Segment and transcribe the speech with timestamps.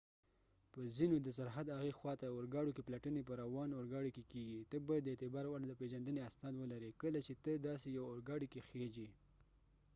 [0.71, 4.59] په ځینو د سرحد هغې خوا ته اورګاډو کې پلټنی په روان اورګاډی کې کېږی
[4.71, 8.47] ته باید د اعتبار وړ د پېژندنی اسناد ولري کله چې ته داسې یو اوګاډی
[8.53, 9.09] کې خیژی